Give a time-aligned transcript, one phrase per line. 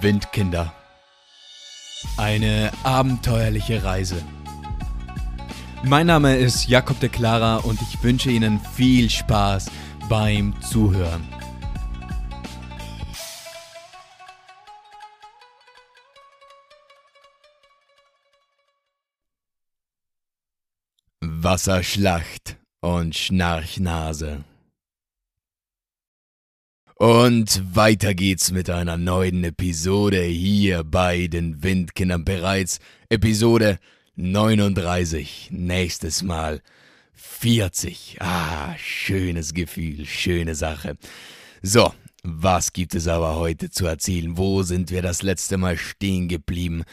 [0.00, 0.72] Windkinder.
[2.16, 4.22] Eine abenteuerliche Reise.
[5.82, 9.70] Mein Name ist Jakob de Clara und ich wünsche Ihnen viel Spaß
[10.08, 11.26] beim Zuhören.
[21.20, 24.44] Wasserschlacht und Schnarchnase.
[27.02, 32.78] Und weiter geht's mit einer neuen Episode hier bei den Windkindern bereits.
[33.08, 33.80] Episode
[34.14, 35.48] 39.
[35.50, 36.62] Nächstes Mal
[37.14, 38.18] 40.
[38.20, 40.96] Ah, schönes Gefühl, schöne Sache.
[41.60, 44.38] So, was gibt es aber heute zu erzählen?
[44.38, 46.84] Wo sind wir das letzte Mal stehen geblieben?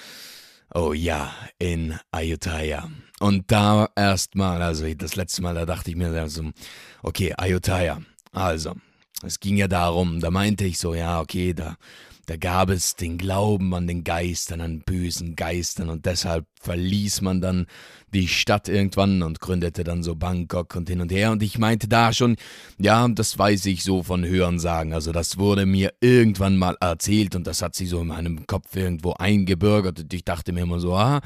[0.73, 2.89] Oh ja, in Ayutthaya.
[3.19, 6.49] Und da erstmal, also das letzte Mal, da dachte ich mir, also,
[7.03, 8.01] okay, Ayutthaya.
[8.31, 8.73] Also,
[9.23, 11.75] es ging ja darum, da meinte ich so, ja, okay, da,
[12.25, 17.41] da gab es den Glauben an den Geistern, an bösen Geistern und deshalb verließ man
[17.41, 17.65] dann
[18.13, 21.87] die Stadt irgendwann und gründete dann so Bangkok und hin und her und ich meinte
[21.87, 22.37] da schon,
[22.77, 27.47] ja, das weiß ich so von Hörensagen, also das wurde mir irgendwann mal erzählt und
[27.47, 30.95] das hat sich so in meinem Kopf irgendwo eingebürgert und ich dachte mir immer so,
[30.95, 31.21] ah,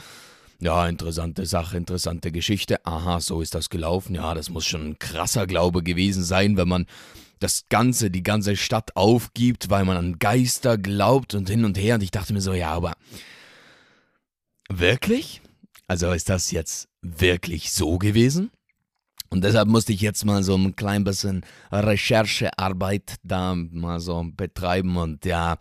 [0.59, 2.85] ja, interessante Sache, interessante Geschichte.
[2.85, 4.15] Aha, so ist das gelaufen.
[4.15, 6.85] Ja, das muss schon ein krasser Glaube gewesen sein, wenn man
[7.43, 11.95] das Ganze, die ganze Stadt aufgibt, weil man an Geister glaubt und hin und her.
[11.95, 12.93] Und ich dachte mir so, ja, aber
[14.69, 15.41] wirklich?
[15.87, 18.51] Also ist das jetzt wirklich so gewesen?
[19.29, 24.95] Und deshalb musste ich jetzt mal so ein klein bisschen Recherchearbeit da mal so betreiben
[24.95, 25.57] und ja,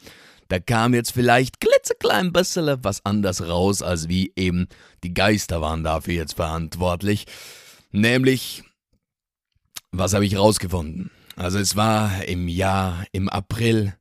[0.49, 4.69] da kam jetzt vielleicht klitzeklein bisschen was anders raus, als wie eben
[5.03, 7.25] die Geister waren dafür jetzt verantwortlich.
[7.91, 8.63] Nämlich,
[9.91, 11.11] was habe ich rausgefunden?
[11.37, 13.95] Also es war im Jahr, im April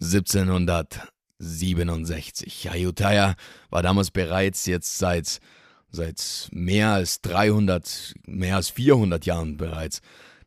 [0.00, 2.70] 1767.
[2.70, 3.36] Ayutthaya
[3.70, 5.38] war damals bereits jetzt seit,
[5.90, 10.02] seit mehr als 300, mehr als 400 Jahren bereits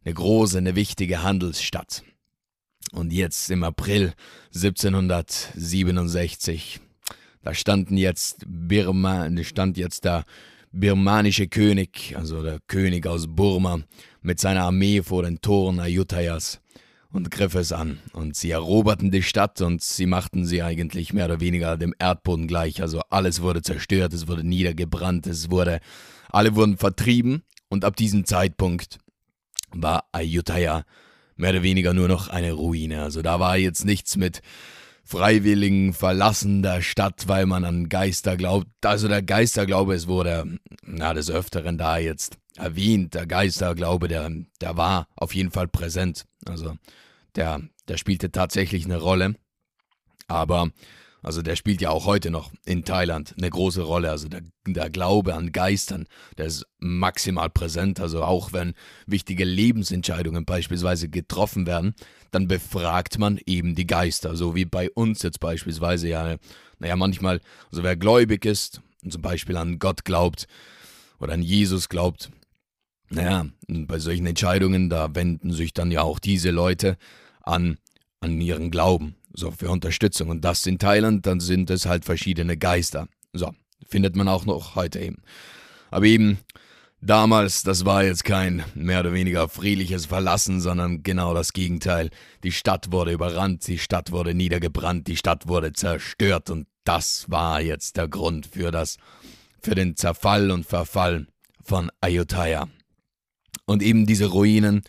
[0.05, 2.03] eine große, eine wichtige Handelsstadt.
[2.91, 4.13] Und jetzt im April
[4.55, 6.81] 1767,
[7.41, 10.25] da standen jetzt Birma, stand jetzt der
[10.71, 13.79] birmanische König, also der König aus Burma,
[14.21, 16.61] mit seiner Armee vor den Toren Ayutthayas
[17.11, 17.99] und griff es an.
[18.13, 22.47] Und sie eroberten die Stadt und sie machten sie eigentlich mehr oder weniger dem Erdboden
[22.47, 22.81] gleich.
[22.81, 25.79] Also alles wurde zerstört, es wurde niedergebrannt, es wurde,
[26.29, 28.99] alle wurden vertrieben und ab diesem Zeitpunkt
[29.71, 30.83] war Ayutthaya
[31.35, 33.01] mehr oder weniger nur noch eine Ruine.
[33.01, 34.41] Also da war jetzt nichts mit
[35.03, 38.67] freiwilligen Verlassen der Stadt, weil man an Geister glaubt.
[38.83, 43.13] Also der Geisterglaube, es wurde na, des Öfteren da jetzt erwähnt.
[43.13, 44.29] Der Geisterglaube, der,
[44.61, 46.25] der war auf jeden Fall präsent.
[46.45, 46.75] Also
[47.35, 49.35] der, der spielte tatsächlich eine Rolle.
[50.27, 50.69] Aber
[51.21, 54.09] also der spielt ja auch heute noch in Thailand eine große Rolle.
[54.09, 56.07] Also der, der Glaube an Geistern,
[56.37, 57.99] der ist maximal präsent.
[57.99, 58.73] Also auch wenn
[59.05, 61.93] wichtige Lebensentscheidungen beispielsweise getroffen werden,
[62.31, 64.35] dann befragt man eben die Geister.
[64.35, 66.37] So wie bei uns jetzt beispielsweise ja,
[66.79, 70.47] naja, manchmal, also wer gläubig ist und zum Beispiel an Gott glaubt
[71.19, 72.31] oder an Jesus glaubt,
[73.09, 76.95] naja, bei solchen Entscheidungen, da wenden sich dann ja auch diese Leute
[77.41, 77.77] an,
[78.21, 80.29] an ihren Glauben so für Unterstützung.
[80.29, 83.07] Und das in Thailand, dann sind es halt verschiedene Geister.
[83.33, 83.53] So,
[83.87, 85.21] findet man auch noch heute eben.
[85.91, 86.39] Aber eben,
[87.01, 92.09] damals, das war jetzt kein mehr oder weniger friedliches Verlassen, sondern genau das Gegenteil.
[92.43, 97.61] Die Stadt wurde überrannt, die Stadt wurde niedergebrannt, die Stadt wurde zerstört und das war
[97.61, 98.97] jetzt der Grund für das,
[99.61, 101.27] für den Zerfall und Verfall
[101.63, 102.67] von Ayutthaya.
[103.65, 104.81] Und eben diese Ruinen,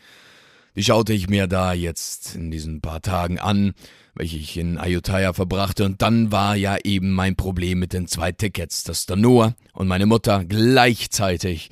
[0.76, 3.74] die schaute ich mir da jetzt in diesen paar Tagen an
[4.14, 8.32] welche ich in Ayutthaya verbrachte, und dann war ja eben mein Problem mit den zwei
[8.32, 11.70] Tickets, dass der Noah und meine Mutter gleichzeitig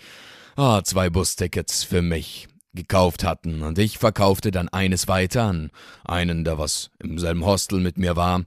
[0.56, 5.70] oh, zwei Bustickets für mich gekauft hatten, und ich verkaufte dann eines weiter an
[6.04, 8.44] einen, der was im selben Hostel mit mir war,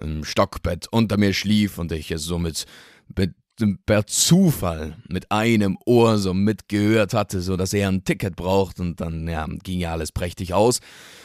[0.00, 2.66] im Stockbett unter mir schlief und ich es somit
[3.14, 3.34] mit
[3.86, 9.00] per Zufall mit einem Ohr so mitgehört hatte, so dass er ein Ticket braucht und
[9.00, 10.80] dann ja, ging ja alles prächtig aus.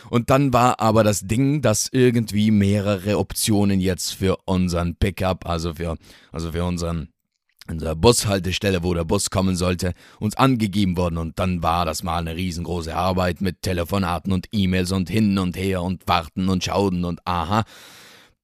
[0.09, 5.73] Und dann war aber das Ding, dass irgendwie mehrere Optionen jetzt für unseren Pickup, also
[5.75, 5.97] für,
[6.31, 7.09] also für unseren
[7.69, 12.19] unsere Bushaltestelle, wo der Bus kommen sollte, uns angegeben worden und dann war das mal
[12.19, 17.03] eine riesengroße Arbeit mit Telefonaten und E-Mails und hin und her und warten und schauen
[17.03, 17.65] und aha,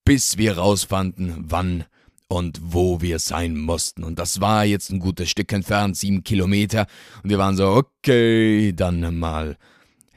[0.03, 1.85] bis wir rausfanden, wann
[2.33, 4.03] und wo wir sein mussten.
[4.03, 6.87] Und das war jetzt ein gutes Stück entfernt, sieben Kilometer.
[7.23, 9.57] Und wir waren so, okay, dann mal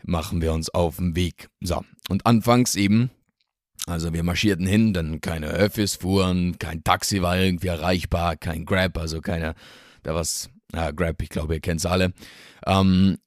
[0.03, 1.49] machen wir uns auf den Weg.
[1.61, 3.11] So, und anfangs eben
[3.87, 8.99] Also wir marschierten hin, denn keine Öffis fuhren, kein Taxi war irgendwie erreichbar, kein Grab,
[8.99, 9.55] also keine,
[10.03, 12.13] da was, ja, Grab, ich glaube, ihr kennt es alle.
[12.67, 13.19] Ähm,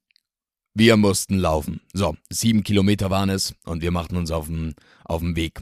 [0.74, 1.80] wir mussten laufen.
[1.94, 4.74] So, sieben Kilometer waren es und wir machten uns auf den
[5.36, 5.60] Weg.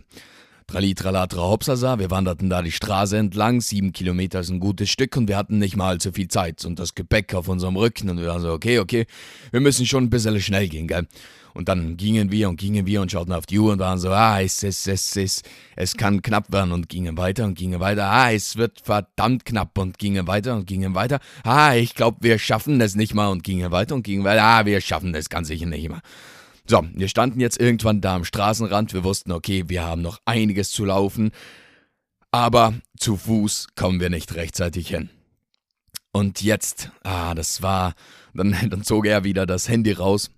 [0.70, 5.17] Trali, tralatra, hopsasa, wir wanderten da die Straße entlang, sieben Kilometer ist ein gutes Stück
[5.17, 8.19] und wir hatten nicht mal allzu viel Zeit und das Gepäck auf unserem Rücken und
[8.19, 9.06] wir waren so, okay, okay,
[9.50, 11.06] wir müssen schon ein bisschen schnell gehen, gell.
[11.55, 14.11] Und dann gingen wir und gingen wir und schauten auf die Uhr und waren so,
[14.11, 15.43] ah, es, es, es, es,
[15.75, 18.05] es kann knapp werden und gingen weiter und gingen weiter.
[18.05, 21.19] Ah, es wird verdammt knapp und gingen weiter und gingen weiter.
[21.44, 24.44] Ah, ich glaube, wir schaffen das nicht mal und gingen weiter und gingen weiter.
[24.44, 26.03] Ah, wir schaffen das ganz sicher nicht mal.
[26.70, 28.93] So, wir standen jetzt irgendwann da am Straßenrand.
[28.93, 31.31] Wir wussten, okay, wir haben noch einiges zu laufen.
[32.31, 35.09] Aber zu Fuß kommen wir nicht rechtzeitig hin.
[36.12, 37.94] Und jetzt, ah, das war,
[38.35, 40.31] dann, dann zog er wieder das Handy raus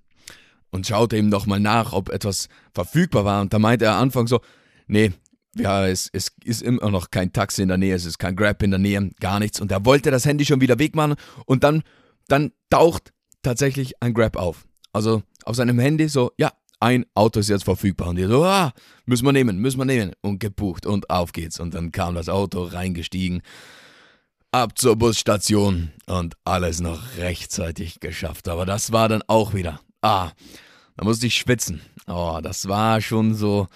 [0.71, 3.41] und schaute ihm nochmal nach, ob etwas verfügbar war.
[3.41, 4.41] Und da meinte er anfangs so,
[4.87, 5.13] nee,
[5.57, 8.63] ja, es, es ist immer noch kein Taxi in der Nähe, es ist kein Grab
[8.63, 9.61] in der Nähe, gar nichts.
[9.61, 11.83] Und er wollte das Handy schon wieder wegmachen und dann,
[12.29, 13.13] dann taucht
[13.43, 14.69] tatsächlich ein Grab auf.
[14.93, 18.09] Also auf seinem Handy so, ja, ein Auto ist jetzt verfügbar.
[18.09, 18.73] Und die so, ah,
[19.05, 20.13] müssen wir nehmen, müssen wir nehmen.
[20.23, 21.61] Und gebucht und auf geht's.
[21.61, 23.43] Und dann kam das Auto reingestiegen,
[24.51, 28.49] ab zur Busstation und alles noch rechtzeitig geschafft.
[28.49, 30.33] Aber das war dann auch wieder Ah,
[30.97, 31.83] da musste ich schwitzen.
[32.07, 33.69] Oh, das war schon so,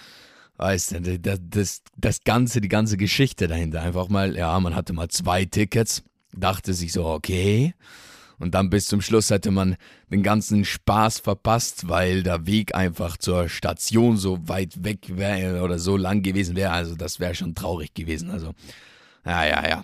[0.57, 3.83] weißt du, das, das, das Ganze, die ganze Geschichte dahinter.
[3.83, 6.03] Einfach mal, ja, man hatte mal zwei Tickets,
[6.33, 7.75] dachte sich so, okay.
[8.45, 9.77] Und dann bis zum Schluss hätte man
[10.11, 15.79] den ganzen Spaß verpasst, weil der Weg einfach zur Station so weit weg wäre oder
[15.79, 16.73] so lang gewesen wäre.
[16.73, 18.31] Also das wäre schon traurig gewesen.
[18.31, 18.53] Also,
[19.25, 19.83] ja, ja, ja.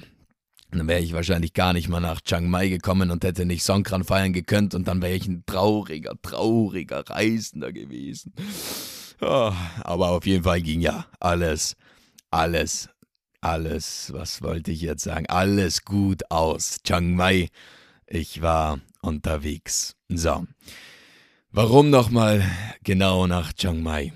[0.72, 4.04] Dann wäre ich wahrscheinlich gar nicht mal nach Chiang Mai gekommen und hätte nicht Songkran
[4.04, 8.34] feiern gekönnt und dann wäre ich ein trauriger, trauriger Reisender gewesen.
[9.22, 9.52] Oh,
[9.84, 11.76] aber auf jeden Fall ging ja alles,
[12.30, 12.90] alles,
[13.40, 16.76] alles, was wollte ich jetzt sagen, alles gut aus.
[16.84, 17.48] Chiang Mai,
[18.10, 19.96] ich war unterwegs.
[20.08, 20.44] So,
[21.52, 22.44] warum nochmal
[22.82, 24.12] genau nach Chiang Mai?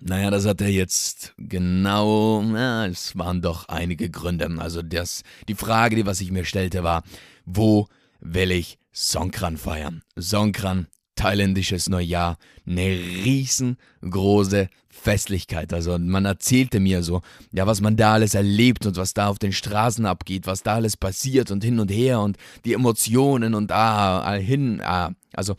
[0.00, 4.48] Naja, das hat er jetzt genau, na, es waren doch einige Gründe.
[4.58, 7.02] Also das, die Frage, die was ich mir stellte, war,
[7.44, 7.88] wo
[8.20, 10.02] will ich Songkran feiern?
[10.16, 14.68] Songkran, thailändisches Neujahr, eine riesengroße
[14.98, 15.72] Festlichkeit.
[15.72, 17.22] Also man erzählte mir so,
[17.52, 20.74] ja, was man da alles erlebt und was da auf den Straßen abgeht, was da
[20.74, 25.54] alles passiert und hin und her und die Emotionen und ah, hin, ah, also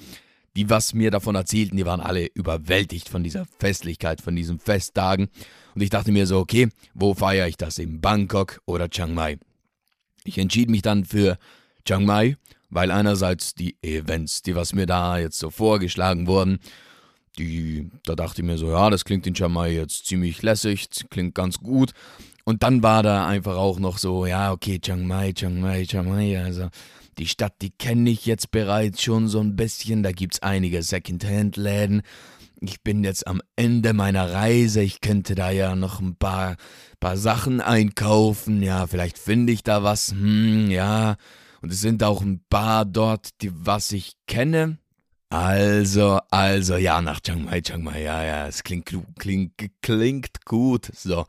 [0.56, 5.30] die, was mir davon erzählten, die waren alle überwältigt von dieser Festlichkeit, von diesen Festtagen.
[5.76, 7.78] Und ich dachte mir so, okay, wo feiere ich das?
[7.78, 9.38] In Bangkok oder Chiang Mai?
[10.24, 11.38] Ich entschied mich dann für
[11.86, 12.36] Chiang Mai,
[12.70, 16.60] weil einerseits die Events, die was mir da jetzt so vorgeschlagen wurden,
[17.38, 20.88] die, da dachte ich mir so, ja, das klingt in Chiang Mai jetzt ziemlich lässig,
[21.10, 21.92] klingt ganz gut.
[22.44, 26.10] Und dann war da einfach auch noch so, ja, okay, Chiang Mai, Chiang Mai, Chiang
[26.10, 26.70] Mai, also
[27.20, 30.04] die Stadt, die kenne ich jetzt bereits schon so ein bisschen.
[30.04, 32.02] Da gibt es einige Secondhand-Läden.
[32.62, 34.82] Ich bin jetzt am Ende meiner Reise.
[34.82, 36.56] Ich könnte da ja noch ein paar,
[37.00, 38.64] paar Sachen einkaufen.
[38.64, 40.12] Ja, vielleicht finde ich da was.
[40.12, 41.18] Hm, ja.
[41.62, 44.78] Und es sind auch ein paar dort, die was ich kenne.
[45.32, 50.90] Also, also, ja, nach Chiang Mai, Chiang Mai, ja, ja, es klingt, klingt, klingt gut.
[50.96, 51.26] So,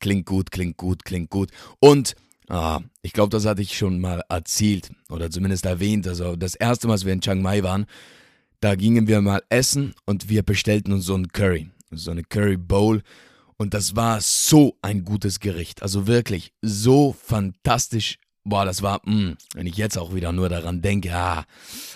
[0.00, 1.50] klingt gut, klingt gut, klingt gut.
[1.78, 2.16] Und
[2.48, 6.06] Ah, ich glaube, das hatte ich schon mal erzählt oder zumindest erwähnt.
[6.06, 7.86] Also das erste Mal, als wir in Chiang Mai waren,
[8.60, 12.56] da gingen wir mal essen und wir bestellten uns so ein Curry, so eine Curry
[12.56, 13.02] Bowl.
[13.56, 15.82] Und das war so ein gutes Gericht.
[15.82, 18.18] Also wirklich so fantastisch.
[18.46, 21.44] Boah, das war, mh, mm, wenn ich jetzt auch wieder nur daran denke, ah,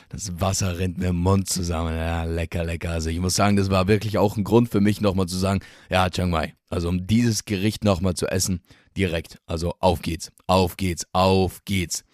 [0.08, 1.94] das Wasser rennt mir im Mund zusammen.
[1.94, 2.90] Ja, lecker, lecker.
[2.90, 5.60] Also ich muss sagen, das war wirklich auch ein Grund für mich nochmal zu sagen,
[5.90, 6.54] ja, Chiang Mai.
[6.70, 8.62] Also um dieses Gericht nochmal zu essen,
[8.96, 9.38] direkt.
[9.46, 12.04] Also auf geht's, auf geht's, auf geht's.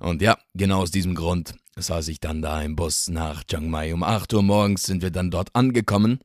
[0.00, 3.94] Und ja, genau aus diesem Grund saß ich dann da im Bus nach Chiang Mai.
[3.94, 6.18] Um 8 Uhr morgens sind wir dann dort angekommen.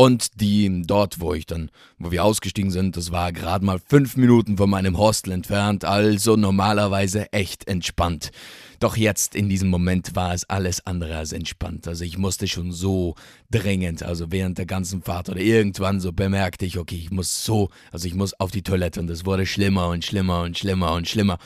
[0.00, 4.16] Und die dort, wo ich dann, wo wir ausgestiegen sind, das war gerade mal fünf
[4.16, 8.30] Minuten von meinem Hostel entfernt, also normalerweise echt entspannt.
[8.78, 11.88] Doch jetzt in diesem Moment war es alles andere als entspannt.
[11.88, 13.16] Also ich musste schon so
[13.50, 17.70] dringend, also während der ganzen Fahrt oder irgendwann so bemerkte ich, okay, ich muss so,
[17.90, 21.08] also ich muss auf die Toilette und es wurde schlimmer und schlimmer und schlimmer und
[21.08, 21.38] schlimmer.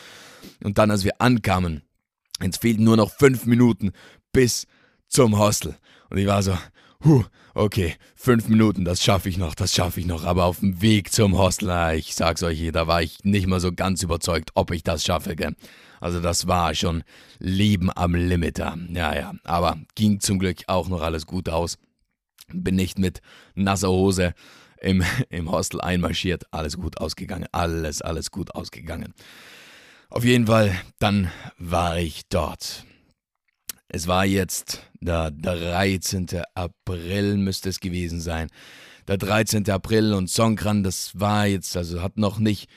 [0.62, 1.80] Und dann, als wir ankamen,
[2.38, 3.92] es fehlten nur noch fünf Minuten
[4.30, 4.66] bis
[5.09, 5.75] zum Hostel.
[6.11, 6.52] Und ich war so,
[7.04, 10.25] huh, okay, fünf Minuten, das schaffe ich noch, das schaffe ich noch.
[10.25, 13.73] Aber auf dem Weg zum Hostel, ich sag's euch, da war ich nicht mal so
[13.73, 15.54] ganz überzeugt, ob ich das schaffe, gell.
[16.00, 17.04] Also das war schon
[17.38, 18.76] Leben am Limiter.
[18.92, 21.78] Ja, ja, aber ging zum Glück auch noch alles gut aus.
[22.52, 23.21] Bin nicht mit
[23.54, 24.35] nasser Hose
[24.80, 26.44] im, im Hostel einmarschiert.
[26.50, 27.47] Alles gut ausgegangen.
[27.52, 29.14] Alles, alles gut ausgegangen.
[30.11, 32.85] Auf jeden Fall, dann war ich dort.
[33.95, 36.27] Es war jetzt der 13.
[36.55, 38.49] April, müsste es gewesen sein.
[39.07, 39.69] Der 13.
[39.69, 42.71] April und Songkran, das war jetzt, also hat noch nicht,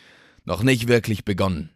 [0.44, 1.70] noch nicht wirklich begonnen.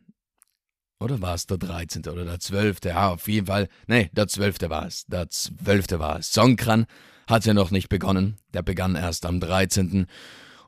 [1.00, 2.06] Oder war es der 13.
[2.08, 2.80] oder der 12.?
[2.84, 3.70] Ja, auf jeden Fall.
[3.88, 4.70] Nee, der 12.
[4.70, 5.06] war es.
[5.06, 5.92] Der 12.
[5.92, 6.34] war es.
[6.34, 6.86] Songkran
[7.26, 8.38] hatte noch nicht begonnen.
[8.54, 10.06] Der begann erst am 13.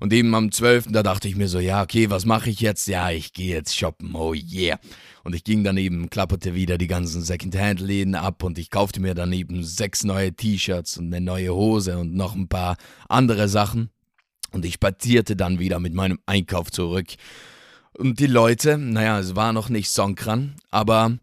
[0.02, 0.88] Und eben am 12.
[0.90, 2.88] da dachte ich mir so, ja, okay, was mache ich jetzt?
[2.88, 4.16] Ja, ich gehe jetzt shoppen.
[4.16, 4.80] Oh yeah.
[5.24, 9.64] Und ich ging daneben, klapperte wieder die ganzen Secondhand-Läden ab und ich kaufte mir daneben
[9.64, 12.78] sechs neue T-Shirts und eine neue Hose und noch ein paar
[13.10, 13.92] andere Sachen.
[14.52, 17.08] Und ich spazierte dann wieder mit meinem Einkauf zurück
[17.94, 21.18] und die Leute, naja, es war noch nicht Songkran, aber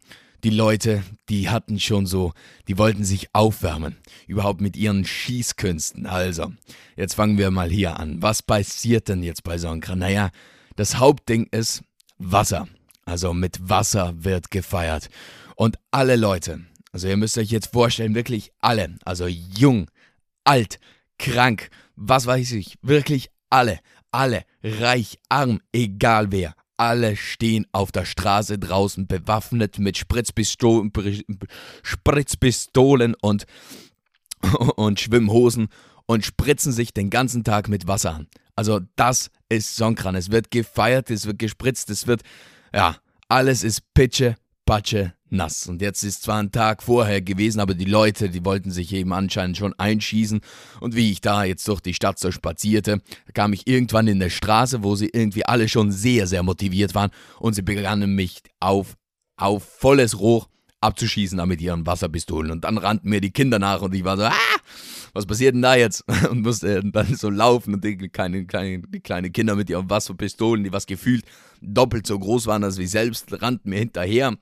[0.44, 2.32] die Leute, die hatten schon so,
[2.68, 3.96] die wollten sich aufwärmen.
[4.26, 6.06] Überhaupt mit ihren Schießkünsten.
[6.06, 6.52] Also,
[6.96, 8.22] jetzt fangen wir mal hier an.
[8.22, 9.98] Was passiert denn jetzt bei Songkran?
[9.98, 10.30] Naja,
[10.76, 11.82] das Hauptding ist
[12.18, 12.68] Wasser.
[13.04, 15.08] Also mit Wasser wird gefeiert.
[15.56, 16.60] Und alle Leute,
[16.92, 19.90] also ihr müsst euch jetzt vorstellen, wirklich alle, also jung,
[20.44, 20.78] alt,
[21.18, 23.80] krank, was weiß ich, wirklich alle,
[24.12, 30.92] alle, reich, arm, egal wer, alle stehen auf der Straße draußen bewaffnet mit Spritzpistolen,
[31.82, 33.46] Spritzpistolen und,
[34.76, 35.68] und Schwimmhosen
[36.06, 38.28] und spritzen sich den ganzen Tag mit Wasser an.
[38.56, 40.14] Also das ist Songkran.
[40.14, 42.22] Es wird gefeiert, es wird gespritzt, es wird,
[42.74, 42.96] ja,
[43.28, 45.66] alles ist Pitsche, Patsche, nass.
[45.66, 49.12] Und jetzt ist zwar ein Tag vorher gewesen, aber die Leute, die wollten sich eben
[49.12, 50.40] anscheinend schon einschießen.
[50.80, 53.00] Und wie ich da jetzt durch die Stadt so spazierte,
[53.34, 57.10] kam ich irgendwann in der Straße, wo sie irgendwie alle schon sehr, sehr motiviert waren
[57.40, 58.96] und sie begannen mich auf,
[59.36, 60.48] auf volles Rohr
[60.80, 62.52] abzuschießen mit ihren Wasserpistolen.
[62.52, 64.32] Und dann rannten mir die Kinder nach und ich war so, ah,
[65.12, 66.04] was passiert denn da jetzt?
[66.30, 70.64] Und musste dann so laufen und die kleinen, kleinen, die kleinen Kinder mit ihren Wasserpistolen,
[70.64, 71.24] die was gefühlt
[71.60, 74.36] doppelt so groß waren als ich selbst, rannten mir hinterher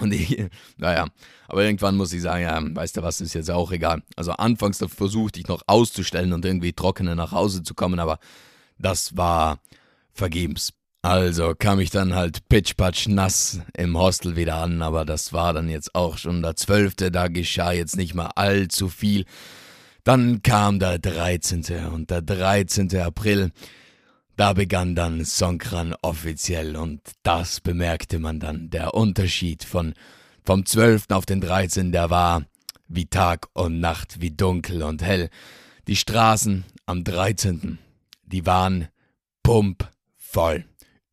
[0.00, 0.44] und ich,
[0.76, 1.06] naja,
[1.48, 4.02] aber irgendwann muss ich sagen, ja, weißt du was, ist jetzt auch egal.
[4.16, 8.18] Also anfangs versuchte ich noch auszustellen und irgendwie trockener nach Hause zu kommen, aber
[8.78, 9.58] das war
[10.12, 10.72] vergebens.
[11.02, 15.68] Also kam ich dann halt pitchpatsch nass im Hostel wieder an, aber das war dann
[15.68, 19.26] jetzt auch schon der zwölfte, da geschah jetzt nicht mal allzu viel.
[20.02, 21.88] Dann kam der 13.
[21.92, 22.96] und der 13.
[23.00, 23.52] April,
[24.36, 28.70] da begann dann Songkran offiziell und das bemerkte man dann.
[28.70, 29.94] Der Unterschied von
[30.44, 31.06] vom 12.
[31.10, 31.92] auf den 13.
[31.92, 32.44] der war
[32.88, 35.30] wie Tag und Nacht, wie dunkel und hell.
[35.86, 37.78] Die Straßen am 13.
[38.24, 38.88] die waren
[39.42, 40.64] pumpvoll.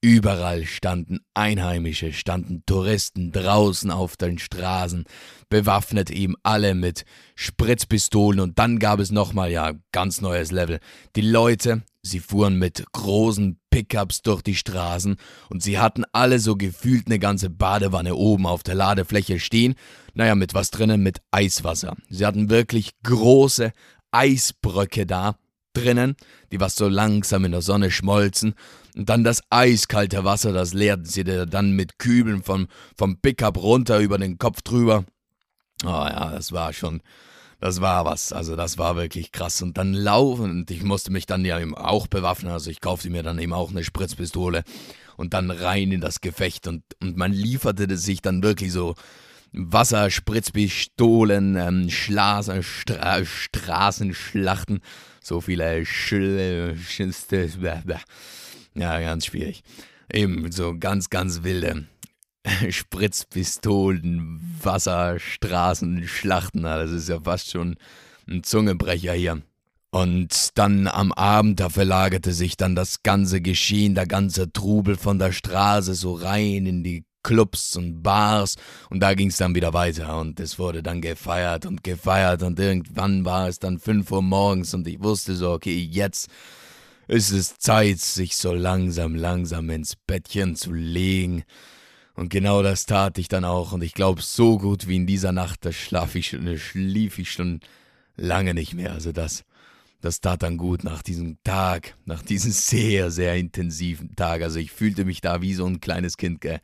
[0.04, 5.06] Überall standen Einheimische, standen Touristen draußen auf den Straßen,
[5.48, 7.06] bewaffnet eben alle mit
[7.36, 10.80] Spritzpistolen und dann gab es nochmal, ja, ganz neues Level.
[11.16, 15.18] Die Leute, sie fuhren mit großen Pickups durch die Straßen
[15.52, 19.76] und sie hatten alle so gefühlt eine ganze Badewanne oben auf der Ladefläche stehen,
[20.16, 21.96] naja, mit was drinnen, mit Eiswasser.
[22.10, 23.72] Sie hatten wirklich große
[24.10, 25.36] Eisbröcke da
[25.74, 26.16] drinnen,
[26.52, 28.56] die was so langsam in der Sonne schmolzen
[28.96, 34.00] und dann das eiskalte Wasser, das leerten sie dann mit Kübeln vom, vom Pickup runter
[34.00, 35.06] über den Kopf drüber.
[35.84, 37.02] Oh ja, das war schon,
[37.60, 38.34] das war was.
[38.34, 39.62] Also das war wirklich krass.
[39.62, 42.52] Und dann laufen, und ich musste mich dann ja eben auch bewaffnen.
[42.52, 44.64] Also ich kaufte mir dann eben auch eine Spritzpistole
[45.16, 46.68] und dann rein in das Gefecht.
[46.68, 48.96] Und, und man lieferte sich dann wirklich so
[49.54, 54.82] Wasserspritzpistolen, ähm, Schla Stra Straßenschlachten,
[55.22, 56.76] so viele Schüsse.
[58.76, 59.64] Ja, ganz schwierig.
[60.12, 61.88] Eben so ganz, ganz wilde
[62.70, 66.64] Spritzpistolen, Wasserstraßen, Schlachten.
[66.64, 67.78] Das ist ja fast schon
[68.28, 69.42] ein Zungebrecher hier.
[69.92, 75.20] Und dann am Abend, da verlagerte sich dann das ganze Geschehen, der ganze Trubel von
[75.20, 78.56] der Straße so rein in die Clubs und Bars
[78.90, 82.60] und da ging es dann wieder weiter und es wurde dann gefeiert und gefeiert und
[82.60, 86.30] irgendwann war es dann 5 Uhr morgens und ich wusste so, okay, jetzt
[87.08, 91.44] ist es Zeit, sich so langsam, langsam ins Bettchen zu legen.
[92.16, 93.74] Und genau das tat ich dann auch.
[93.74, 97.60] Und ich glaube, so gut wie in dieser Nacht, da schlaf ich schlief ich schon
[98.16, 98.94] lange nicht mehr.
[98.94, 99.44] Also das,
[100.02, 104.42] das tat dann gut nach diesem Tag, nach diesem sehr, sehr intensiven Tag.
[104.42, 106.60] Also ich fühlte mich da wie so ein kleines Kind, gell.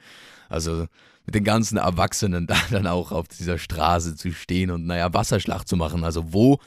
[0.50, 0.88] Also
[1.26, 5.68] mit den ganzen Erwachsenen da dann auch auf dieser Straße zu stehen und naja, Wasserschlacht
[5.68, 6.04] zu machen.
[6.04, 6.60] Also wo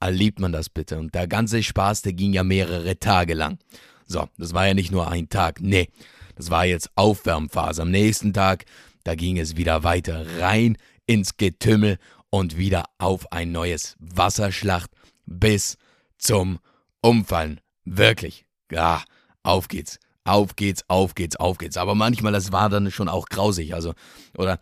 [0.00, 0.98] erlebt man das bitte?
[0.98, 3.58] Und der ganze Spaß, der ging ja mehrere Tage lang.
[4.06, 5.88] So, das war ja nicht nur ein Tag, nee,
[6.36, 7.82] das war jetzt Aufwärmphase.
[7.82, 8.64] Am nächsten Tag,
[9.04, 10.76] da ging es wieder weiter rein
[11.06, 11.98] ins Getümmel
[12.30, 14.90] und wieder auf ein neues Wasserschlacht
[15.26, 15.76] bis
[16.22, 16.58] zum
[17.02, 17.60] Umfallen.
[17.84, 18.46] Wirklich.
[18.70, 19.02] Ja,
[19.42, 19.98] auf geht's.
[20.24, 21.76] Auf geht's, auf geht's, auf geht's.
[21.76, 23.74] Aber manchmal, das war dann schon auch grausig.
[23.74, 23.92] Also,
[24.38, 24.60] oder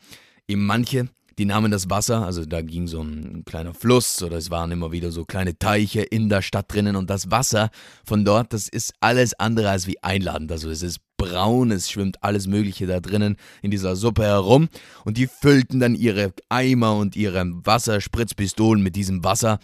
[0.48, 4.50] eben manche, die nahmen das Wasser, also da ging so ein kleiner Fluss oder es
[4.50, 7.70] waren immer wieder so kleine Teiche in der Stadt drinnen und das Wasser
[8.04, 10.52] von dort, das ist alles andere als wie einladend.
[10.52, 14.68] Also es ist braun, es schwimmt alles Mögliche da drinnen in dieser Suppe herum
[15.04, 19.60] und die füllten dann ihre Eimer und ihre Wasserspritzpistolen mit diesem Wasser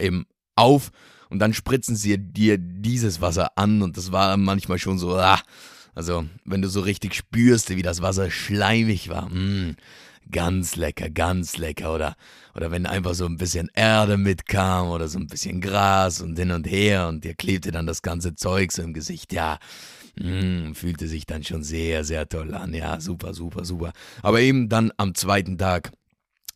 [0.00, 0.90] eben auf
[1.32, 5.40] und dann spritzen sie dir dieses Wasser an und das war manchmal schon so, ah,
[5.94, 9.28] also wenn du so richtig spürst, wie das Wasser schleimig war.
[9.28, 9.70] Mh.
[9.70, 9.76] Mm
[10.30, 11.94] ganz lecker, ganz lecker.
[11.94, 12.16] Oder,
[12.54, 16.50] oder wenn einfach so ein bisschen Erde mitkam oder so ein bisschen Gras und hin
[16.50, 19.32] und her und dir klebte dann das ganze Zeug so im Gesicht.
[19.32, 19.58] Ja,
[20.20, 22.74] mh, mm, fühlte sich dann schon sehr, sehr toll an.
[22.74, 23.92] Ja, super, super, super.
[24.22, 25.92] Aber eben dann am zweiten Tag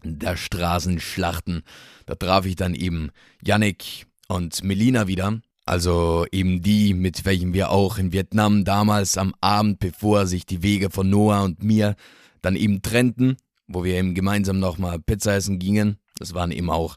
[0.02, 1.62] der Straßenschlachten,
[2.06, 3.10] da traf ich dann eben
[3.42, 5.40] Yannick und Melina wieder.
[5.64, 10.62] Also eben die, mit welchen wir auch in Vietnam damals am Abend, bevor sich die
[10.62, 11.96] Wege von Noah und mir
[12.40, 15.98] dann eben trennten, wo wir eben gemeinsam nochmal Pizza essen gingen.
[16.18, 16.96] Das waren eben auch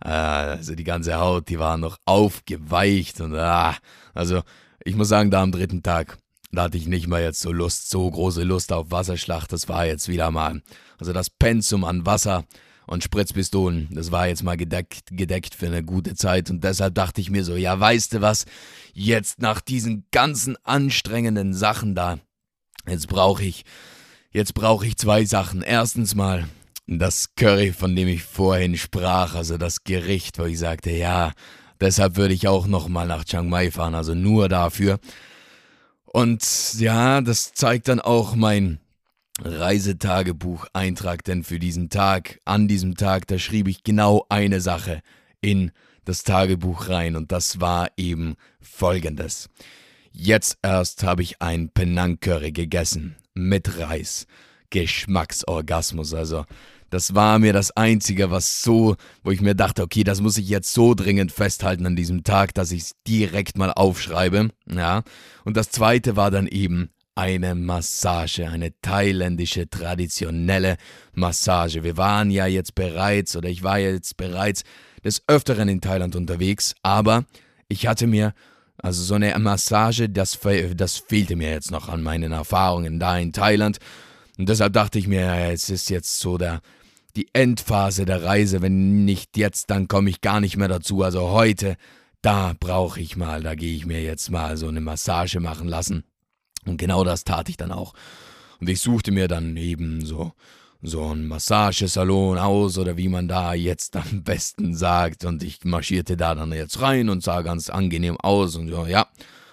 [0.03, 3.75] Äh, also die ganze Haut, die war noch aufgeweicht und ah,
[4.13, 4.41] also
[4.84, 6.17] ich muss sagen, da am dritten Tag,
[6.51, 9.51] da hatte ich nicht mal jetzt so Lust, so große Lust auf Wasserschlacht.
[9.51, 10.62] Das war jetzt wieder mal,
[10.97, 12.45] also das Pensum an Wasser
[12.88, 13.89] und Spritzpistolen.
[13.91, 17.43] Das war jetzt mal gedeckt, gedeckt für eine gute Zeit und deshalb dachte ich mir
[17.43, 18.45] so, ja, weißt du was,
[18.93, 22.19] jetzt nach diesen ganzen anstrengenden Sachen da,
[22.88, 23.65] jetzt brauche ich,
[24.31, 25.62] jetzt brauche ich zwei Sachen.
[25.62, 26.47] Erstens mal
[26.88, 31.31] das Curry, von dem ich vorhin sprach, also das Gericht, wo ich sagte, ja,
[31.81, 34.99] deshalb würde ich auch nochmal nach Chiang Mai fahren, also nur dafür.
[36.15, 38.80] Und ja, das zeigt dann auch mein
[39.41, 42.39] Reisetagebuch-Eintrag denn für diesen Tag.
[42.45, 45.01] An diesem Tag, da schrieb ich genau eine Sache
[45.41, 45.73] in
[46.06, 49.49] das Tagebuch rein und das war eben folgendes.
[50.13, 54.25] Jetzt erst habe ich ein Penang Curry gegessen mit Reis.
[54.69, 56.45] Geschmacksorgasmus, also
[56.89, 60.48] das war mir das Einzige, was so, wo ich mir dachte, okay, das muss ich
[60.48, 64.50] jetzt so dringend festhalten an diesem Tag, dass ich es direkt mal aufschreibe.
[64.71, 65.04] Ja.
[65.43, 70.76] Und das Zweite war dann eben eine Massage, eine thailändische traditionelle
[71.13, 71.84] Massage.
[71.84, 74.63] Wir waren ja jetzt bereits, oder ich war jetzt bereits
[75.04, 77.24] des Öfteren in Thailand unterwegs, aber
[77.69, 78.34] ich hatte mir,
[78.78, 80.38] also so eine Massage, das,
[80.76, 83.78] das fehlte mir jetzt noch an meinen Erfahrungen da in Thailand.
[84.38, 86.62] Und deshalb dachte ich mir, es ist jetzt so der,
[87.15, 88.62] die Endphase der Reise.
[88.62, 91.04] Wenn nicht jetzt, dann komme ich gar nicht mehr dazu.
[91.04, 91.78] Also heute,
[92.21, 96.04] da brauche ich mal, da gehe ich mir jetzt mal so eine Massage machen lassen.
[96.65, 97.93] Und genau das tat ich dann auch.
[98.60, 100.34] Und ich suchte mir dann eben so,
[100.82, 105.24] so einen Massagesalon aus oder wie man da jetzt am besten sagt.
[105.24, 108.56] Und ich marschierte da dann jetzt rein und sah ganz angenehm aus.
[108.56, 109.08] Und ja,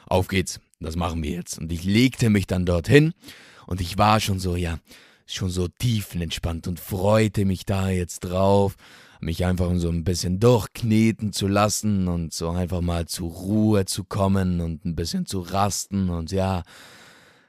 [0.06, 0.60] auf geht's.
[0.80, 1.58] Das machen wir jetzt.
[1.60, 3.14] Und ich legte mich dann dorthin
[3.66, 4.78] und ich war schon so, ja,
[5.26, 8.76] schon so tiefenentspannt und freute mich da jetzt drauf,
[9.20, 14.04] mich einfach so ein bisschen durchkneten zu lassen und so einfach mal zur Ruhe zu
[14.04, 16.62] kommen und ein bisschen zu rasten und ja,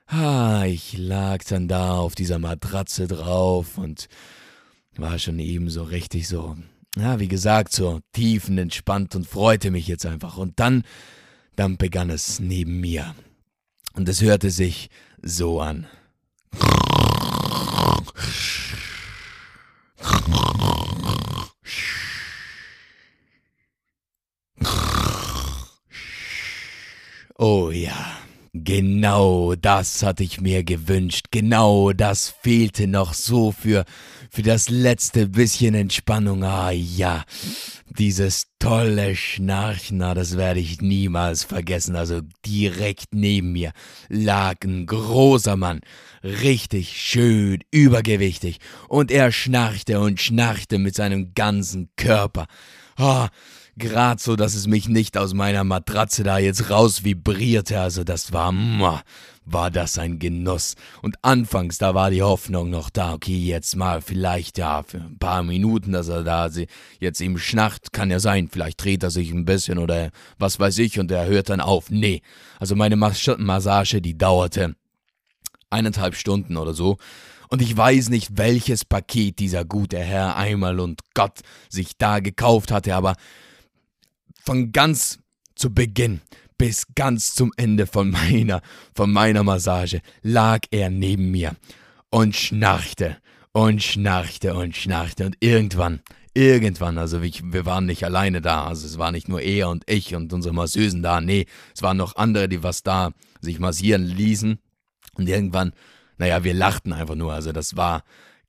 [0.07, 4.07] Ah, ich lag dann da auf dieser Matratze drauf und
[4.95, 6.55] war schon eben so richtig so,
[6.95, 10.37] ja, wie gesagt, so tiefenentspannt und freute mich jetzt einfach.
[10.37, 10.83] Und dann,
[11.55, 13.15] dann begann es neben mir.
[13.93, 14.89] Und es hörte sich
[15.21, 15.87] so an.
[27.37, 28.22] Oh ja.
[28.55, 31.25] Genau das hatte ich mir gewünscht.
[31.31, 33.83] Genau das fehlte noch so für,
[34.29, 36.43] für das letzte bisschen Entspannung.
[36.43, 37.23] Ah ja,
[37.97, 41.95] dieses tolle Schnarchen, das werde ich niemals vergessen.
[41.95, 43.71] Also direkt neben mir
[44.07, 45.81] lag ein großer Mann,
[46.23, 48.59] richtig schön übergewichtig.
[48.87, 52.45] Und er schnarchte und schnarchte mit seinem ganzen Körper.
[52.97, 53.29] Ah,
[53.75, 57.79] Gerade so, dass es mich nicht aus meiner Matratze da jetzt raus vibrierte.
[57.79, 58.53] Also das war,
[59.45, 60.75] war das ein Genuss.
[61.01, 63.13] Und anfangs, da war die Hoffnung noch da.
[63.13, 66.49] Okay, jetzt mal vielleicht, ja, für ein paar Minuten, dass er da
[66.99, 67.91] jetzt ihm schnarcht.
[67.93, 71.25] Kann ja sein, vielleicht dreht er sich ein bisschen oder was weiß ich und er
[71.25, 71.89] hört dann auf.
[71.89, 72.21] Nee,
[72.59, 74.75] also meine Massage, die dauerte
[75.71, 76.97] eineinhalb Stunden oder so.
[77.49, 82.71] Und ich weiß nicht, welches Paket dieser gute Herr einmal und Gott sich da gekauft
[82.71, 83.15] hatte, aber
[84.43, 85.19] von ganz
[85.55, 86.21] zu Beginn
[86.57, 88.61] bis ganz zum Ende von meiner,
[88.93, 91.55] von meiner Massage lag er neben mir
[92.09, 93.17] und schnarchte
[93.51, 96.01] und schnarchte und schnarchte und irgendwann,
[96.33, 99.83] irgendwann, also ich, wir waren nicht alleine da, also es war nicht nur er und
[99.89, 104.03] ich und unsere Masseusen da, nee, es waren noch andere, die was da sich massieren
[104.03, 104.59] ließen
[105.15, 105.73] und irgendwann,
[106.17, 108.03] naja, wir lachten einfach nur, also das war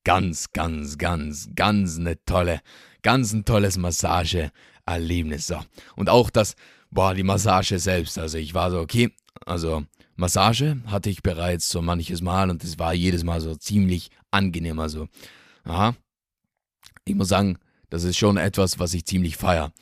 [0.05, 2.61] ganz, ganz, ganz, ganz eine tolle,
[3.03, 4.51] ganz ein tolles Massage,
[4.87, 5.47] Erlebnis.
[5.47, 5.59] So.
[5.97, 6.55] Und auch das,
[6.91, 8.19] boah, die Massage selbst.
[8.19, 9.11] Also ich war so, okay,
[9.47, 9.85] also
[10.17, 14.79] Massage hatte ich bereits so manches Mal und es war jedes Mal so ziemlich angenehm.
[14.79, 15.09] Also,
[15.65, 15.95] aha.
[17.05, 17.59] Ich muss sagen,
[17.91, 19.73] das ist schon etwas, was ich ziemlich feier.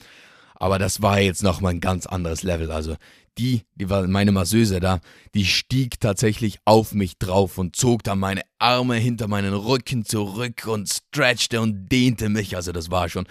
[0.54, 2.70] Aber das war jetzt nochmal ein ganz anderes Level.
[2.70, 2.96] Also
[3.38, 5.00] die, die war meine Masseuse da,
[5.34, 10.66] die stieg tatsächlich auf mich drauf und zog dann meine Arme hinter meinen Rücken zurück
[10.66, 12.56] und stretchte und dehnte mich.
[12.56, 13.26] Also das war schon,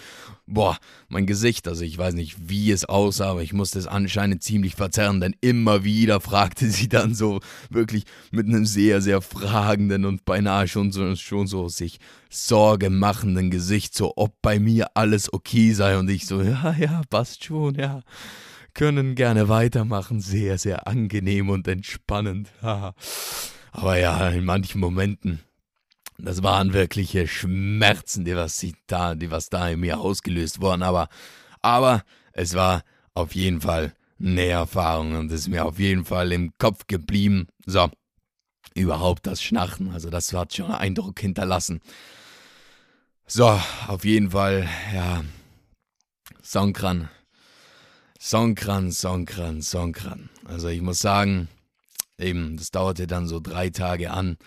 [0.48, 4.42] boah, mein Gesicht, also ich weiß nicht, wie es aussah, aber ich musste es anscheinend
[4.42, 10.06] ziemlich verzerren, denn immer wieder fragte sie dann so wirklich mit einem sehr, sehr fragenden
[10.06, 15.32] und beinahe schon so, schon so sich Sorge machenden Gesicht, so ob bei mir alles
[15.32, 18.02] okay sei und ich so, ja, ja, passt schon, ja
[18.74, 20.22] können gerne weitermachen.
[20.22, 22.50] Sehr, sehr angenehm und entspannend.
[22.62, 25.40] Aber ja, in manchen Momenten,
[26.18, 30.84] das waren wirkliche Schmerzen, die was, da, die was da in mir ausgelöst wurden.
[30.84, 31.08] Aber,
[31.62, 32.04] aber
[32.34, 36.86] es war auf jeden Fall eine Erfahrung und ist mir auf jeden Fall im Kopf
[36.88, 37.48] geblieben.
[37.66, 37.90] So,
[38.76, 41.82] überhaupt das Schnarchen, also das hat schon einen Eindruck hinterlassen.
[43.26, 45.24] So, auf jeden Fall, ja,
[46.44, 47.10] Songkran
[48.24, 50.30] Songkran, Songkran, Songkran.
[50.46, 51.48] Also ich muss sagen,
[52.20, 54.38] eben, das dauerte dann so drei Tage an.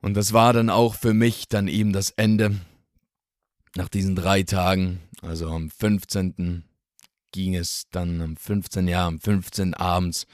[0.00, 2.58] Und das war dann auch für mich dann eben das Ende.
[3.76, 6.64] Nach diesen drei Tagen, also am 15.
[7.30, 8.88] ging es dann, am 15.
[8.88, 9.74] Jahr, am 15.
[9.74, 10.26] abends,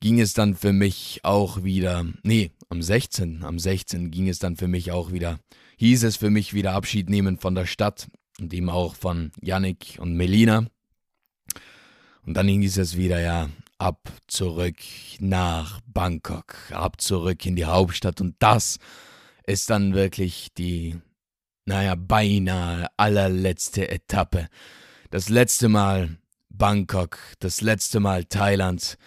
[0.00, 3.44] ging es dann für mich auch wieder, nee, am 16.
[3.44, 4.10] am 16.
[4.10, 5.40] ging es dann für mich auch wieder,
[5.76, 8.08] hieß es für mich wieder Abschied nehmen von der Stadt
[8.40, 10.66] und eben auch von Yannick und Melina.
[12.28, 14.76] Und dann hieß es wieder, ja, ab zurück
[15.18, 18.20] nach Bangkok, ab zurück in die Hauptstadt.
[18.20, 18.78] Und das
[19.46, 20.98] ist dann wirklich die,
[21.64, 24.48] naja, beinahe allerletzte Etappe.
[25.08, 26.18] Das letzte Mal
[26.50, 28.98] Bangkok, das letzte Mal Thailand.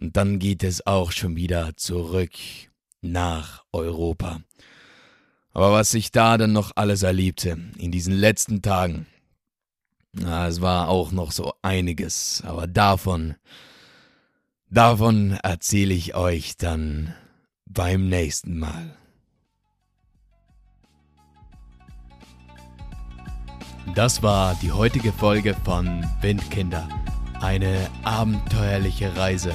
[0.00, 2.30] Und dann geht es auch schon wieder zurück
[3.00, 4.40] nach Europa.
[5.52, 9.08] Aber was ich da dann noch alles erlebte in diesen letzten Tagen,
[10.18, 13.34] na, es war auch noch so einiges, aber davon,
[14.70, 17.14] davon erzähle ich euch dann
[17.66, 18.96] beim nächsten Mal.
[23.94, 26.88] Das war die heutige Folge von Windkinder.
[27.40, 29.54] Eine abenteuerliche Reise.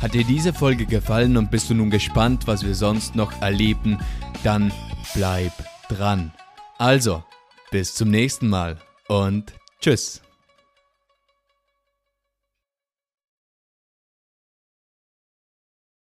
[0.00, 3.98] Hat dir diese Folge gefallen und bist du nun gespannt, was wir sonst noch erleben,
[4.44, 4.72] dann
[5.14, 5.52] bleib
[5.88, 6.32] dran.
[6.78, 7.24] Also,
[7.70, 10.20] bis zum nächsten Mal und Tschüss.